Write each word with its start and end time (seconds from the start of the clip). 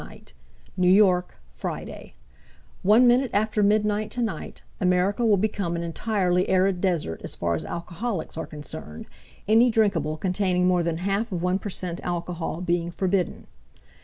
uk 0.01 0.33
New 0.75 0.89
York, 0.89 1.39
FridayOne 1.55 2.13
minute 3.05 3.29
after 3.35 3.61
midnight 3.61 4.09
tonight 4.09 4.63
America 4.79 5.23
will 5.23 5.37
become 5.37 5.75
an 5.75 5.83
entirely 5.83 6.49
arid 6.49 6.81
desert 6.81 7.21
as 7.23 7.35
far 7.35 7.53
as 7.53 7.65
alcoholics 7.65 8.35
are 8.35 8.47
concerned, 8.47 9.05
any 9.47 9.69
drinkable 9.69 10.17
containing 10.17 10.65
more 10.65 10.81
than 10.81 10.97
half 10.97 11.31
of 11.31 11.43
1 11.43 11.59
per 11.59 11.69
cent 11.69 12.01
alcohol 12.01 12.61
being 12.61 12.89
forbidden. 12.89 13.45